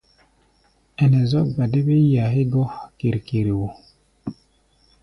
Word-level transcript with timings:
Ɛnɛ 1.03 1.19
zɔ́k 1.31 1.47
gba 1.53 1.63
dé 1.71 1.79
bé 1.87 1.95
yí-a 2.07 2.25
hégɔ́ 2.33 2.65
ker-ker 2.97 3.47
wo. 3.59 3.67